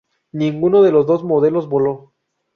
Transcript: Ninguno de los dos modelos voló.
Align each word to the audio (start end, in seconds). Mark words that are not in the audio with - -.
Ninguno 0.33 0.81
de 0.81 0.91
los 0.91 1.05
dos 1.05 1.23
modelos 1.23 1.69
voló. 1.69 2.11